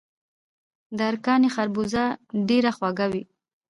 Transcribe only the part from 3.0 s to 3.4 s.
وي.